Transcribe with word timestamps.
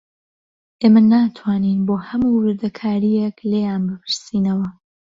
ئێمە 0.81 1.01
ناتوانین 1.11 1.79
بۆ 1.87 1.95
هەموو 2.07 2.35
وردەکارییەک 2.39 3.37
لێیان 3.49 3.81
بپرسینەوە 3.89 4.67